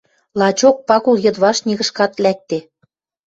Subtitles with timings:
[0.39, 2.59] —Лачок, Пагул йыдвашт нигышкат лӓкде.